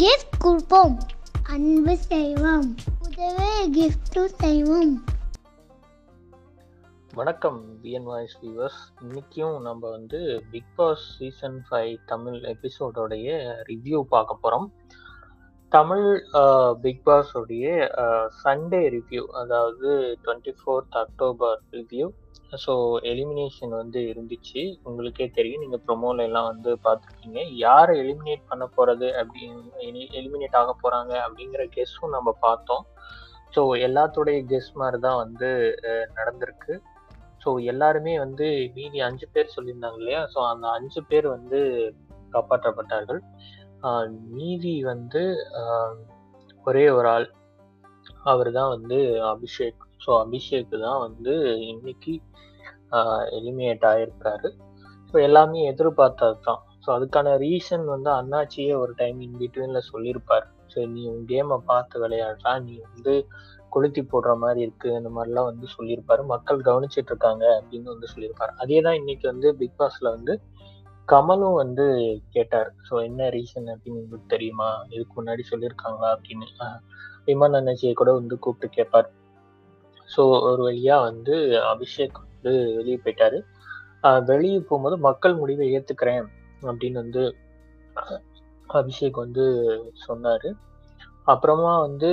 Gift 0.00 0.36
கொடுப்போம் 0.44 0.94
அன்பு 1.54 1.94
செய்வோம். 1.96 2.68
உதவே 3.06 3.50
கிஃப்ட் 3.76 4.16
செய்வோம். 4.42 4.94
வணக்கம் 7.12 7.60
பிஎன் 7.82 8.08
வாய்ஸ் 8.10 8.34
வியூவர்ஸ் 8.40 8.80
இன்னைக்கும் 9.02 9.54
நம்ம 9.60 9.82
வந்து 9.90 10.20
Bigg 10.52 10.72
Boss 10.76 11.04
season 11.18 11.58
five 11.68 11.92
Tamil 12.06 12.38
எபிசோடோடைய 12.54 13.28
review 13.70 14.00
பார்க்க 14.14 14.42
போகிறோம் 14.42 14.66
தமிழ் 15.72 16.08
பிக் 16.84 17.02
பாஸ் 17.02 17.32
உடைய 17.42 17.66
சண்டே 18.42 18.82
ரிவ்யூ 18.96 19.24
அதாவது 19.42 19.90
twenty 20.24 20.54
fourth 20.60 20.98
October 21.04 21.58
review 21.72 22.08
so 22.64 22.72
elimination 23.10 23.72
வந்து 23.80 24.00
இருந்துச்சு. 24.12 24.62
உங்களுக்கே 24.88 25.26
தெரியும். 25.38 25.62
நீங்கள் 25.64 25.82
ப்ரொமோல 25.86 26.26
எல்லாம் 26.28 26.48
வந்து 26.50 26.70
பார்த்துருக்கீங்க. 26.84 27.40
யாரை 27.66 27.94
எலிமினேட் 28.02 28.44
பண்ண 28.50 28.64
போகிறது 28.76 29.08
அப்படின்னு 29.22 30.02
எலிமினேட் 30.20 30.58
ஆக 30.60 30.74
போகிறாங்க 30.82 31.12
அப்படிங்கிற 31.26 31.64
கெஸ்ஸும் 31.76 32.14
நம்ம 32.16 32.34
பார்த்தோம். 32.46 32.84
ஸோ 33.56 33.62
எல்லாத்துடைய 33.86 34.38
கெஸ் 34.52 34.70
மாதிரி 34.80 35.00
தான் 35.06 35.20
வந்து 35.24 35.50
நடந்திருக்கு. 36.18 36.74
ஸோ 37.44 37.50
எல்லாருமே 37.72 38.14
வந்து 38.24 38.46
மீதி 38.76 39.00
அஞ்சு 39.08 39.26
பேர் 39.34 39.54
சொல்லியிருந்தாங்க 39.56 39.98
இல்லையா? 40.02 40.22
ஸோ 40.34 40.38
அந்த 40.52 40.66
அஞ்சு 40.78 41.00
பேர் 41.10 41.28
வந்து 41.36 41.60
காப்பாற்றப்பட்டார்கள். 42.34 43.20
மீதி 44.36 44.76
வந்து 44.92 45.22
ஒரே 46.64 46.84
ஒரு 46.98 47.08
ஆள். 47.14 47.28
அவர் 48.32 48.50
தான் 48.58 48.72
வந்து 48.74 48.98
அபிஷேக். 49.32 49.82
ஸோ 50.06 50.12
அபிஷேக் 50.24 50.74
தான் 50.86 51.00
வந்து 51.06 51.34
இன்னைக்கு 51.72 52.14
எலிமினேட் 53.38 53.86
ஆயிருக்காரு. 53.92 54.48
ஸோ 55.10 55.16
எல்லாமே 55.28 55.60
எதிர்பார்த்தது 55.72 56.36
தான் 56.48 56.60
ஸோ 56.84 56.88
அதுக்கான 56.96 57.28
ரீசன் 57.44 57.84
வந்து 57.94 58.10
அண்ணாச்சியே 58.20 58.74
ஒரு 58.82 58.92
டைம் 59.00 59.18
இன் 59.24 59.38
பிட்வீன்ல 59.40 59.80
சொல்லியிருப்பார். 59.92 60.46
ஸோ 60.72 60.78
நீ 60.94 61.02
உன் 61.12 61.24
கேமை 61.30 61.56
பார்த்து 61.70 62.02
விளையாடுறா. 62.02 62.52
நீ 62.66 62.74
வந்து 62.86 63.14
கொளுத்தி 63.74 64.02
போடுற 64.12 64.32
மாதிரி 64.42 64.60
இருக்கு. 64.66 64.88
இந்த 64.98 65.10
மாதிரிலாம் 65.16 65.48
வந்து 65.50 65.66
சொல்லியிருப்பாரு. 65.76 66.22
மக்கள் 66.34 66.66
கவனிச்சிட்டு 66.68 67.10
இருக்காங்க 67.12 67.44
அப்படின்னு 67.58 67.88
வந்து 67.94 68.10
சொல்லியிருப்பாரு. 68.12 68.52
அதே 68.62 68.78
தான் 68.86 68.98
இன்னைக்கு 69.00 69.26
வந்து 69.32 69.50
பிக் 69.60 69.78
பாஸ்ல 69.80 70.12
வந்து 70.16 70.34
கமலும் 71.08 71.58
வந்து 71.62 71.84
கேட்டார். 72.36 72.70
ஸோ 72.88 72.94
என்ன 73.08 73.28
ரீசன் 73.36 73.68
அப்படின்னு 73.74 74.00
உங்களுக்கு 74.02 74.32
தெரியுமா? 74.34 74.70
இதுக்கு 74.94 75.14
முன்னாடி 75.20 75.42
சொல்லியிருக்காங்களா 75.52 76.08
அப்படின்னு? 76.16 76.48
விமான 77.28 77.58
அண்ணாச்சியை 77.60 77.94
கூட 78.00 78.10
வந்து 78.20 78.34
கூப்பிட்டு 78.44 78.76
கேட்பார். 78.78 79.08
ஸோ 80.14 80.22
ஒரு 80.50 80.62
வழியாக 80.68 81.06
வந்து 81.08 81.34
அபிஷேக் 81.72 82.18
வந்து 82.24 82.52
வெளியே 82.78 82.98
போயிட்டாரு. 83.04 83.38
வெளியே 84.30 84.58
போகும்போது 84.68 84.96
மக்கள் 85.08 85.40
முடிவை 85.40 85.66
ஏற்றுக்கிறேன் 85.76 86.26
அப்படின்னு 86.70 86.98
வந்து 87.04 87.22
அபிஷேக் 88.80 89.18
வந்து 89.24 89.44
சொன்னார். 90.06 90.48
அப்புறமா 91.32 91.72
வந்து 91.86 92.10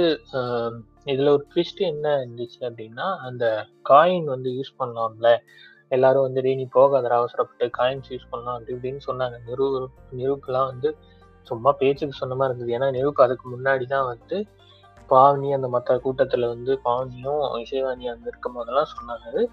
இதில் 1.11 1.33
ஒரு 1.35 1.43
ட்விஸ்ட் 1.51 1.81
என்ன 1.91 2.07
இருந்துச்சு 2.21 2.59
அப்படின்னா 2.69 3.07
அந்த 3.27 3.45
காயின் 3.89 4.27
வந்து 4.35 4.49
யூஸ் 4.57 4.77
பண்ணலாம்ல. 4.81 5.29
எல்லாரும் 5.95 6.25
வந்து 6.27 6.43
டேய் 6.45 6.59
நீ 6.59 6.65
போகாதரா 6.75 7.17
அவசரப்பட்டு 7.21 7.65
காயின்ஸ் 7.79 8.11
யூஸ் 8.13 8.29
பண்ணலாம் 8.31 8.55
அப்படி 8.57 8.73
இப்படின்னு 8.75 9.01
சொன்னாங்க. 9.09 9.37
நிரு 9.47 9.65
நிருப்புலாம் 10.19 10.69
வந்து 10.71 10.89
சும்மா 11.47 11.71
பேச்சுக்கு 11.81 12.19
சொன்ன 12.21 12.35
மாதிரி 12.39 12.51
இருந்தது. 12.51 12.75
ஏன்னா 12.77 12.87
நிருப்பு 12.97 13.25
அதுக்கு 13.25 13.45
முன்னாடி 13.55 13.85
தான் 13.95 14.07
வந்து 14.13 14.37
பாவனி 15.09 15.53
அந்த 15.53 15.67
மற்ற 15.67 15.95
கூட்டத்துல 15.95 16.47
வந்து 16.47 16.79
பாவனியும் 16.85 17.43
இசைவாணி 17.63 18.05
அங்க 18.05 18.25
இருக்கும் 18.25 18.53
போதெல்லாம் 18.53 18.87
சொன்னாங்க. 18.93 19.45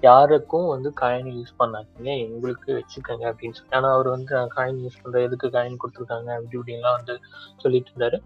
யாருக்கும் 0.00 0.66
வந்து 0.66 0.92
காயின் 1.00 1.30
யூஸ் 1.30 1.54
பண்ணாதீங்க 1.58 2.10
எங்களுக்கு 2.18 2.72
வச்சுக்கோங்க 2.72 3.24
அப்படின்னு 3.32 3.52
சொல்லி. 3.52 3.70
ஆனா 3.70 3.92
அவர் 3.92 4.08
வந்து 4.08 4.36
காயின் 4.36 4.80
யூஸ் 4.84 5.00
பண்ற 5.02 5.20
எதுக்கு 5.20 5.48
காயின் 5.48 5.76
கொடுத்துருக்காங்க? 5.84 6.30
அப்படி 6.36 6.58
இப்படின்லாம் 6.58 6.96
வந்து 6.96 7.18
சொல்லிட்டு 7.56 7.90
இருந்தாரு. 7.90 8.22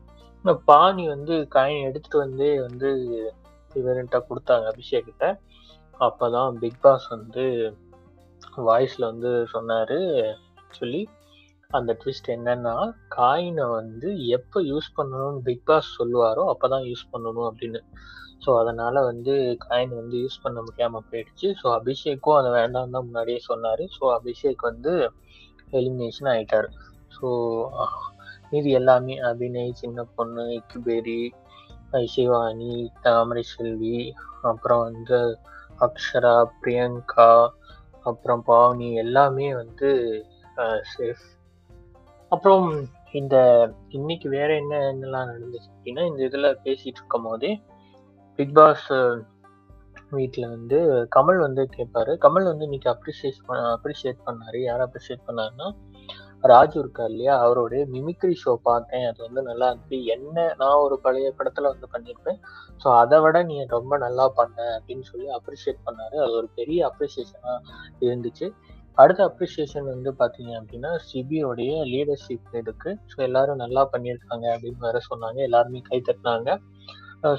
பாணி 0.65 1.07
வந்து 1.07 1.49
காயின் 1.55 1.83
எடுத்துட்டு 1.83 2.19
வந்து 2.19 2.61
வந்து 2.61 2.91
இவர்கிட்ட 3.75 4.21
கொடுத்தாங்க 4.29 4.73
அபிஷேக்கிட்ட 4.73 5.39
அப்பதான் 6.01 6.51
பிக் 6.51 6.81
பாஸ் 6.81 7.09
வந்து 7.09 7.77
வாய்ஸ்ல 8.57 9.05
வந்து 9.05 9.47
சொன்னாரு 9.53 9.99
சொல்லி 10.71 11.09
அந்த 11.71 11.93
ட்விஸ்ட் 12.01 12.29
என்னன்னா 12.35 12.75
காயினை 13.17 13.65
வந்து 13.71 14.09
எப்போ 14.37 14.59
யூஸ் 14.63 14.89
பண்ணணும்னு 14.97 15.41
பிக் 15.43 15.65
பாஸ் 15.65 15.89
சொல்லுவாரோ 15.99 16.43
அப்போதான் 16.53 16.85
யூஸ் 16.91 17.05
பண்ணணும் 17.13 17.49
அப்படின்னு. 17.51 17.81
ஸோ 18.45 18.51
அதனால 18.61 19.03
வந்து 19.05 19.35
காயின் 19.65 19.95
வந்து 20.01 20.17
யூஸ் 20.25 20.43
பண்ண 20.43 20.59
முடியாமல் 20.61 21.07
போயிடுச்சு. 21.11 21.49
ஸோ 21.61 21.67
அபிஷேக்கும் 21.79 22.39
அதை 22.39 22.51
வேண்டாம் 22.51 22.95
தான் 22.95 23.07
முன்னாடியே 23.09 23.41
சொன்னார். 23.51 23.83
ஸோ 23.97 24.03
அபிஷேக் 24.19 24.63
வந்து 24.71 24.93
எலிமினேஷன் 25.73 26.31
ஆகிட்டார் 26.35 26.69
ஸோ 27.17 27.29
மீதி 28.51 28.71
எல்லாமே 28.81 29.15
அபிநய் 29.31 29.79
சின்ன 29.83 30.05
பொண்ணு 30.17 30.45
இக்குபேரி 30.59 31.21
சிவானி 32.15 32.75
தாமரை 33.05 33.43
செல்வி 33.53 33.99
அப்புறம் 34.43 34.83
வந்து 34.89 35.19
அக்ஷரா 35.87 36.37
பிரியங்கா 36.63 37.31
அப்புறம் 38.03 38.43
பாவனி 38.49 38.89
எல்லாமே 39.05 39.49
வந்து 39.55 39.89
சேஃப் 40.93 41.25
அப்புறம் 42.33 42.69
இந்த 43.13 43.37
இன்னைக்கு 43.89 44.29
வேற 44.29 44.51
என்ன 44.55 44.75
என்னெல்லாம் 44.93 45.31
நடந்துச்சு 45.31 45.71
அப்படின்னா 45.75 46.03
இந்த 46.07 46.21
இதில் 46.25 46.59
பேசிட்டு 46.65 47.01
இருக்கும் 47.01 47.27
போதே 47.29 47.51
பிக் 48.39 48.55
பாஸ் 48.55 48.89
வீட்டில் 50.11 50.49
வந்து 50.49 50.79
கமல் 51.17 51.39
வந்து 51.39 51.63
கேட்பாரு 51.77 52.13
கமல் 52.25 52.51
வந்து 52.51 52.65
இன்னைக்கு 52.65 52.91
அப்ரிஷியேட் 52.95 53.47
பண்ண 53.47 53.63
அப்ரிஷியேட் 53.77 54.21
பண்ணாரு. 54.27 54.59
யார் 54.63 54.85
அப்ரிஷியேட் 54.87 55.27
பண்ணாருன்னா 55.29 55.69
ராஜு 56.43 56.77
இருக்கார் 56.79 57.11
இல்லையா? 57.11 57.35
அவருடைய 57.45 57.83
மிமிக்ரி 57.93 58.35
ஷோ 58.43 58.53
பார்த்தேன். 58.63 59.07
அது 59.11 59.21
வந்து 59.27 59.43
நல்லா 59.43 59.67
இருந்துச்சு. 59.69 59.99
என்ன 60.15 60.55
நான் 60.59 60.83
ஒரு 60.87 60.97
பழைய 61.01 61.29
படத்துல 61.39 61.71
வந்து 61.73 61.89
பண்ணியிருப்பேன் 61.95 62.39
ஸோ 62.83 62.89
அதை 63.03 63.19
விட 63.21 63.43
நீ 63.43 63.57
ரொம்ப 63.77 63.99
நல்லா 63.99 64.27
பண்ண 64.41 64.59
அப்படின்னு 64.79 65.07
சொல்லி 65.11 65.29
அப்ரிஷியேட் 65.39 65.81
பண்ணாரு. 65.87 66.17
அது 66.25 66.35
ஒரு 66.41 66.51
பெரிய 66.55 66.81
அப்ரிசியேஷனாக 66.91 67.59
இருந்துச்சு. 68.07 68.49
அடுத்த 69.03 69.21
அப்ரிசியேஷன் 69.29 69.87
வந்து 69.95 70.11
பார்த்தீங்க 70.21 70.53
அப்படின்னா 70.59 70.91
சிபியோடைய 71.09 71.73
லீடர்ஷிப் 71.93 72.55
இருக்கு. 72.61 72.91
ஸோ 73.13 73.17
எல்லாரும் 73.29 73.63
நல்லா 73.65 73.83
பண்ணியிருக்காங்க 73.93 74.47
அப்படின்னு 74.55 74.87
வேற 74.89 75.01
சொன்னாங்க. 75.11 75.39
எல்லாருமே 75.49 75.81
கை 75.89 75.99
தட்டினாங்க. 76.09 76.51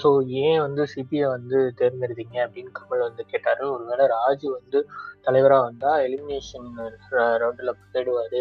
ஸோ 0.04 0.10
ஏன் 0.44 0.60
வந்து 0.66 0.84
சிபியை 0.94 1.28
வந்து 1.36 1.58
தேர்ந்தெடுத்தீங்க 1.80 2.38
அப்படின்னு 2.46 2.72
கமல் 2.80 3.06
வந்து 3.08 3.24
கேட்டாரு. 3.32 3.64
ஒருவேளை 3.76 4.06
ராஜு 4.18 4.48
வந்து 4.58 4.80
தலைவராக 5.26 5.66
வந்தால் 5.68 6.02
எலிமினேஷன் 6.08 6.70
ரவுண்டில் 7.42 7.78
போயிடுவார் 7.82 8.40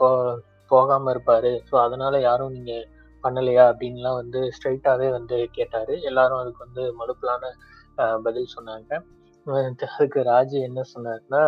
போ 0.00 0.08
போகாமல் 0.70 1.12
இருப்பார். 1.14 1.50
ஸோ 1.68 1.74
அதனால 1.86 2.20
யாரும் 2.28 2.54
நீங்கள் 2.56 2.86
பண்ணலையா 3.24 3.64
அப்படின்லாம் 3.72 4.18
வந்து 4.22 4.40
ஸ்ட்ரைட்டாகவே 4.56 5.08
வந்து 5.18 5.36
கேட்டார். 5.58 5.94
எல்லாரும் 6.10 6.40
அதுக்கு 6.42 6.64
வந்து 6.66 6.82
மலுப்பலான 7.00 7.52
பதில் 8.26 8.54
சொன்னாங்க. 8.56 9.00
அதுக்கு 9.96 10.20
ராஜு 10.32 10.56
என்ன 10.68 10.80
சொன்னார்னா 10.94 11.42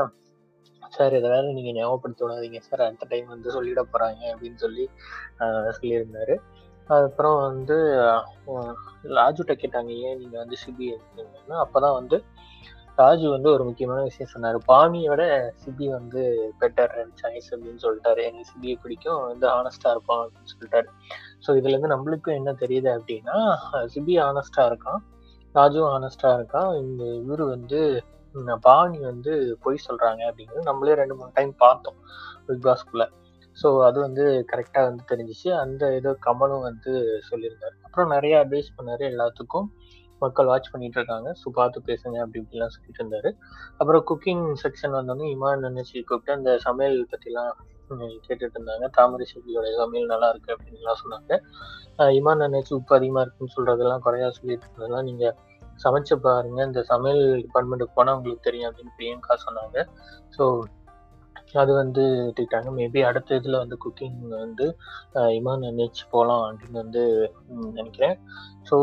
சார் 0.97 1.17
இதை 1.19 1.29
வேற 1.35 1.45
நீங்க 1.57 1.73
ஞாபகப்படுத்த 1.79 2.25
விடாதீங்க 2.25 2.61
சார். 2.69 2.85
அடுத்த 2.87 3.07
டைம் 3.13 3.29
வந்து 3.35 3.49
சொல்லிட 3.57 3.83
போறாங்க 3.93 4.23
அப்படின்னு 4.33 4.59
சொல்லி 4.65 4.85
சொல்லியிருந்தாரு. 5.77 6.37
அதுக்கப்புறம் 6.91 7.39
வந்து 7.49 7.77
ராஜுட்ட 9.19 9.55
கேட்டாங்க 9.63 9.93
ஏன் 10.07 10.21
நீங்க 10.21 10.37
வந்து 10.43 10.57
சிபி 10.65 10.87
எடுத்தீங்கன்னா 10.95 11.59
அப்பதான் 11.65 11.99
வந்து 12.01 12.19
ராஜு 13.01 13.27
வந்து 13.35 13.49
ஒரு 13.55 13.65
முக்கியமான 13.67 14.01
விஷயம் 14.07 14.31
சொன்னாரு. 14.33 14.59
பாமியோட 14.71 15.23
சிபி 15.63 15.87
வந்து 15.97 16.23
பெட்டர் 16.61 16.95
சாய்ஸ் 17.21 17.51
அப்படின்னு 17.55 17.83
சொல்லிட்டாரு. 17.85 18.21
எனக்கு 18.29 18.49
சிபியை 18.53 18.77
பிடிக்கும் 18.85 19.21
வந்து 19.31 19.47
ஆனஸ்டா 19.59 19.91
இருப்பான் 19.95 20.23
அப்படின்னு 20.23 20.53
சொல்லிட்டாரு. 20.55 20.89
ஸோ 21.45 21.57
இதுல 21.59 21.75
இருந்து 21.75 21.95
நம்மளுக்கும் 21.95 22.39
என்ன 22.41 22.55
தெரியுது 22.63 22.91
அப்படின்னா 22.97 23.37
சிபி 23.95 24.17
ஆனஸ்டா 24.29 24.65
இருக்கான் 24.71 25.01
ராஜுவும் 25.55 25.93
ஆனஸ்டா 25.97 26.31
இருக்கான். 26.39 26.73
இந்த 26.85 27.05
இவரு 27.23 27.45
வந்து 27.55 27.81
பாவனி 28.39 28.63
பாணி 28.69 28.99
வந்து 29.11 29.33
பொய் 29.65 29.85
சொல்றாங்க 29.87 30.23
அப்படிங்கிறது 30.31 30.69
நம்மளே 30.71 30.95
ரெண்டு 30.95 31.17
மூணு 31.19 31.31
டைம் 31.39 31.55
பார்த்தோம் 31.65 31.99
பிக் 32.49 32.67
பாஸ்குள்ள 32.67 33.05
ஸோ 33.57 33.69
அது 33.87 33.99
வந்து 34.07 34.25
கரெக்டாக 34.51 34.89
வந்து 34.89 35.05
தெரிஞ்சிச்சு. 35.11 35.49
அந்த 35.63 35.85
இது 35.99 36.11
கமலும் 36.27 36.67
வந்து 36.67 36.93
சொல்லியிருந்தாரு. 37.29 37.75
அப்புறம் 37.87 38.13
நிறைய 38.15 38.35
அட்வைஸ் 38.45 38.69
பண்ணாரு 38.77 39.05
எல்லாத்துக்கும். 39.13 39.67
மக்கள் 40.23 40.51
வாட்ச் 40.51 40.71
பண்ணிட்டு 40.73 40.99
இருக்காங்க. 41.01 41.29
ஸோ 41.41 41.47
பார்த்து 41.59 41.81
பேசுங்க 41.89 42.17
அப்படி 42.23 42.41
இப்படிலாம் 42.43 42.75
சொல்லிட்டு 42.77 43.01
இருந்தாரு. 43.03 43.31
அப்புறம் 43.81 44.05
குக்கிங் 44.11 44.45
செக்ஷன் 44.63 44.97
வந்தோடனே 44.99 45.27
இமான் 45.35 45.67
நினைச்சு 45.69 45.97
கூப்பிட்டு 46.09 46.37
அந்த 46.39 46.53
சமையல் 46.67 46.99
பற்றிலாம் 47.13 47.53
கேட்டுட்டு 48.27 48.57
இருந்தாங்க. 48.57 48.87
தாமரை 48.97 49.27
செல்வியோட 49.33 49.69
சமையல் 49.83 50.11
நல்லா 50.15 50.29
இருக்கு 50.33 50.55
அப்படின்லாம் 50.55 51.01
சொன்னாங்க. 51.03 51.35
இமான் 52.21 52.45
நினைச்சு 52.47 52.73
உப்பு 52.79 52.97
அதிகமாக 52.99 53.25
இருக்குன்னு 53.25 53.55
சொல்றதெல்லாம் 53.57 54.05
குறையா 54.07 54.31
சொல்லிட்டு 54.39 54.67
இருந்ததெல்லாம் 54.67 55.07
நீங்கள் 55.11 55.37
சமைச்சு 55.85 56.15
பாருங்க. 56.27 56.59
இந்த 56.69 56.81
சமையல் 56.93 57.23
டிபார்ட்மெண்ட்டுக்கு 57.45 57.97
போனால் 57.99 58.17
உங்களுக்கு 58.19 58.47
தெரியும் 58.49 58.69
அப்படின்னு 58.71 58.97
பிரியங்கா 58.99 59.37
சொன்னாங்க. 59.47 59.87
ஸோ 60.37 60.45
அது 61.61 61.73
வந்து 61.83 62.03
எடுத்துக்கிட்டாங்க 62.23 62.71
மேபி 62.79 63.01
அடுத்த 63.11 63.37
இதில் 63.41 63.63
வந்து 63.63 63.77
குக்கிங் 63.85 64.19
வந்து 64.43 64.67
இமான் 65.37 65.65
நினைச்சு 65.69 66.03
போகலாம் 66.15 66.43
அப்படின்னு 66.49 66.79
வந்து 66.85 67.03
நினைக்கிறேன். 67.79 68.17
ஸோ 68.71 68.77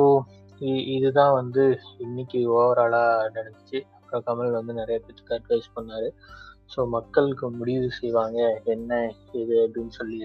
இதுதான் 0.95 1.35
வந்து 1.39 1.63
இன்னைக்கு 2.05 2.39
ஓவராலாக 2.57 3.29
நடந்துச்சு. 3.37 3.79
அப்புறம் 3.97 4.25
கமல் 4.27 4.57
வந்து 4.57 4.73
நிறைய 4.81 4.97
பேருக்கு 5.05 5.35
அட்வைஸ் 5.37 5.69
பண்ணார். 5.77 6.09
ஸோ 6.73 6.81
மக்களுக்கு 6.97 7.45
முடிவு 7.59 7.87
செய்வாங்க. 7.99 8.39
என்ன 8.75 8.99
இது 9.41 9.55
அப்படின்னு 9.65 9.93
சொல்லி. 9.99 10.19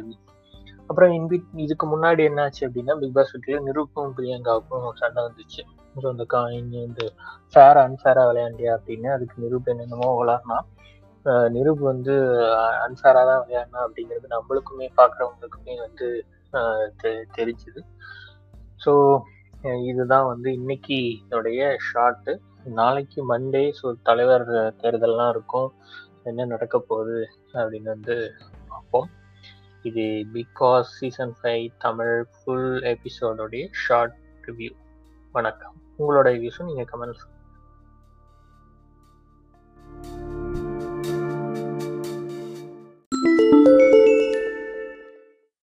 அப்புறம் 0.89 1.13
இன்பிட் 1.17 1.51
இதுக்கு 1.65 1.87
முன்னாடி 1.95 2.23
என்னாச்சு 2.29 2.63
அப்படின்னா 2.69 2.95
பிக் 3.03 3.17
பாஸ் 3.19 3.33
வீட்டில் 3.35 3.67
நிருப்பும் 3.69 4.15
பிரியங்காவுக்கும் 4.19 4.89
சண்டை 5.03 5.21
வந்துச்சு. 5.27 5.63
ஸோ 5.95 6.07
அந்த 6.09 6.25
காயின் 6.31 6.73
இந்த 6.81 7.03
ஃபேர் 7.53 7.79
அன்ஃபேராக 7.79 8.29
விளையாண்டியா 8.29 8.73
அப்படின்னு 8.77 9.09
அதுக்கு 9.13 9.37
நிரூப் 9.43 9.69
என்னென்னமோ 9.69 10.11
விளாட்னா 10.21 10.59
நிரூப் 11.49 11.83
வந்து 11.85 12.15
அன்ஃபேராக 12.85 13.25
தான் 13.27 13.43
விளையாடினா 13.43 13.81
அப்படிங்கிறது 13.87 14.29
நம்மளுக்குமே 14.29 14.87
பார்க்குறவங்களுக்குமே 14.97 15.75
வந்து 15.81 16.07
தெ- 17.03 17.27
தெரிஞ்சுது. 17.37 17.81
ஸோ 18.81 18.93
இதுதான் 19.85 20.27
வந்து 20.27 20.49
இன்னைக்கு 20.53 20.99
என்னுடைய 21.21 21.63
ஷார்ட்டு 21.89 22.33
நாளைக்கு 22.79 23.21
மண்டே 23.29 23.65
ஸோ 23.79 23.93
தலைவர் 24.03 24.47
தேர்தல்லாம் 24.81 25.31
இருக்கும். 25.31 25.69
என்ன 26.25 26.45
நடக்க 26.45 26.79
போகுது 26.81 27.19
அப்படின்னு 27.55 27.89
வந்து 27.89 28.17
பார்ப்போம். 28.69 29.09
இது 29.85 30.05
Bigg 30.33 30.57
Boss 30.59 30.91
season 30.99 31.35
five 31.39 31.65
Tamil 31.79 32.17
full 32.33 32.71
எபிசோடோடைய 32.91 33.67
short 33.85 34.17
review 34.45 34.73
வணக்கம். 35.33 35.75
உங்களோட 35.99 36.29
ரிவ்யூஸும் 36.31 36.65
நீங்கள் 36.65 36.89
கமெண்ட்ஸ் 36.93 37.25